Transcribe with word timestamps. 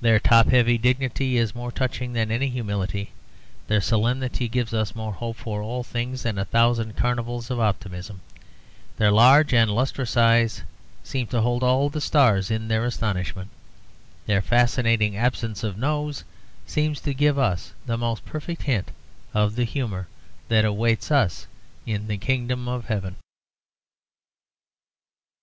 Their 0.00 0.18
top 0.18 0.46
heavy 0.46 0.78
dignity 0.78 1.36
is 1.36 1.54
more 1.54 1.70
touching 1.70 2.14
than 2.14 2.30
any 2.30 2.48
humility; 2.48 3.12
their 3.68 3.82
solemnity 3.82 4.48
gives 4.48 4.72
us 4.72 4.94
more 4.94 5.12
hope 5.12 5.36
for 5.36 5.60
all 5.60 5.82
things 5.84 6.22
than 6.22 6.38
a 6.38 6.46
thousand 6.46 6.96
carnivals 6.96 7.50
of 7.50 7.60
optimism; 7.60 8.22
their 8.96 9.10
large 9.12 9.52
and 9.52 9.70
lustrous 9.70 10.16
eyes 10.16 10.62
seem 11.04 11.26
to 11.26 11.42
hold 11.42 11.62
all 11.62 11.90
the 11.90 12.00
stars 12.00 12.50
in 12.50 12.68
their 12.68 12.86
astonishment; 12.86 13.50
their 14.24 14.40
fascinating 14.40 15.14
absence 15.14 15.62
of 15.62 15.76
nose 15.76 16.24
seems 16.66 16.98
to 17.02 17.12
give 17.12 17.34
to 17.36 17.42
us 17.42 17.74
the 17.84 17.98
most 17.98 18.24
perfect 18.24 18.62
hint 18.62 18.90
of 19.34 19.56
the 19.56 19.64
humour 19.64 20.08
that 20.48 20.64
awaits 20.64 21.10
us 21.10 21.46
in 21.84 22.08
the 22.08 22.16
kingdom 22.16 22.66
of 22.66 22.86
heaven. 22.86 23.14